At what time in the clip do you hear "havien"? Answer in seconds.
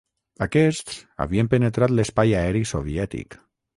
1.25-1.49